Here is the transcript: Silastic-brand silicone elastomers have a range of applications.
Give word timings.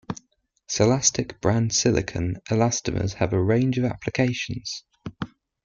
Silastic-brand 0.67 1.71
silicone 1.73 2.37
elastomers 2.49 3.13
have 3.13 3.33
a 3.33 3.39
range 3.43 3.77
of 3.77 3.85
applications. 3.85 4.83